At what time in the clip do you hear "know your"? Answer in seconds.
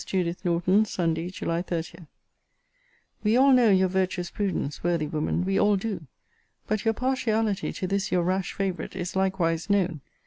3.53-3.87